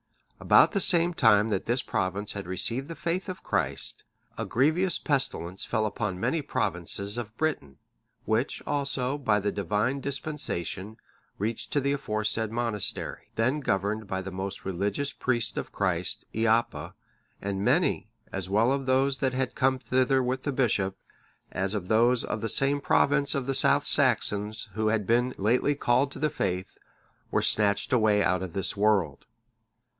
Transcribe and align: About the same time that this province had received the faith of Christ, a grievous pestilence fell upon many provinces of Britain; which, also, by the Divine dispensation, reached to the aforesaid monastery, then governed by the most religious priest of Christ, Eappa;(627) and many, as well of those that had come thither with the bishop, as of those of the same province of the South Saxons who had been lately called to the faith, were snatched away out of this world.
About 0.39 0.71
the 0.71 0.79
same 0.79 1.13
time 1.13 1.49
that 1.49 1.67
this 1.67 1.83
province 1.83 2.31
had 2.31 2.47
received 2.47 2.87
the 2.87 2.95
faith 2.95 3.29
of 3.29 3.43
Christ, 3.43 4.03
a 4.35 4.43
grievous 4.45 4.97
pestilence 4.97 5.63
fell 5.63 5.85
upon 5.85 6.19
many 6.19 6.41
provinces 6.41 7.19
of 7.19 7.37
Britain; 7.37 7.77
which, 8.25 8.63
also, 8.65 9.19
by 9.19 9.39
the 9.39 9.51
Divine 9.51 9.99
dispensation, 10.01 10.97
reached 11.37 11.71
to 11.71 11.79
the 11.79 11.93
aforesaid 11.93 12.51
monastery, 12.51 13.29
then 13.35 13.59
governed 13.59 14.07
by 14.07 14.23
the 14.23 14.31
most 14.31 14.65
religious 14.65 15.13
priest 15.13 15.55
of 15.55 15.71
Christ, 15.71 16.25
Eappa;(627) 16.33 16.93
and 17.43 17.63
many, 17.63 18.09
as 18.33 18.49
well 18.49 18.71
of 18.71 18.87
those 18.87 19.19
that 19.19 19.33
had 19.33 19.53
come 19.53 19.77
thither 19.77 20.23
with 20.23 20.41
the 20.41 20.51
bishop, 20.51 20.97
as 21.51 21.75
of 21.75 21.87
those 21.87 22.23
of 22.23 22.41
the 22.41 22.49
same 22.49 22.81
province 22.81 23.35
of 23.35 23.45
the 23.45 23.53
South 23.55 23.85
Saxons 23.85 24.67
who 24.73 24.87
had 24.87 25.05
been 25.05 25.35
lately 25.37 25.75
called 25.75 26.11
to 26.11 26.17
the 26.19 26.31
faith, 26.31 26.79
were 27.29 27.43
snatched 27.43 27.93
away 27.93 28.23
out 28.23 28.41
of 28.41 28.53
this 28.53 28.75
world. 28.75 29.27